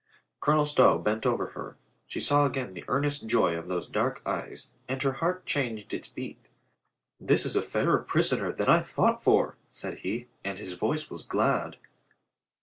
[0.39, 1.77] Colonel Stow bent over her.
[2.07, 6.07] She saw again the earnest joy of those dark eyes and her heart changed its
[6.07, 6.39] beat.
[7.19, 11.23] "This is a fairer prisoner than I thought for," said he, and his voice was
[11.23, 11.77] glad.